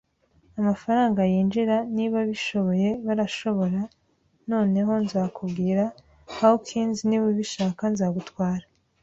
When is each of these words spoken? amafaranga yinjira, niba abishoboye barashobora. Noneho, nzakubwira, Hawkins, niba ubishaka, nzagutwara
amafaranga 0.59 1.21
yinjira, 1.31 1.75
niba 1.95 2.15
abishoboye 2.23 2.89
barashobora. 3.05 3.79
Noneho, 4.51 4.93
nzakubwira, 5.03 5.83
Hawkins, 6.37 6.97
niba 7.09 7.25
ubishaka, 7.31 7.83
nzagutwara 7.93 8.65